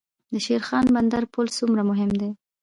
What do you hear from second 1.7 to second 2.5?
مهم دی؟